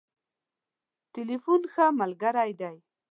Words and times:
ټليفون 1.13 1.61
ښه 1.73 1.85
ملګری 1.99 2.51
دی. 2.59 2.75